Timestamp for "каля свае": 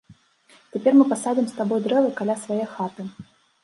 2.23-2.63